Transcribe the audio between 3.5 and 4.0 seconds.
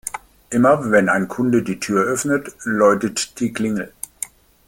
Klingel.